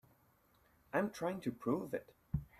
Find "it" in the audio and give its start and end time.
1.93-2.11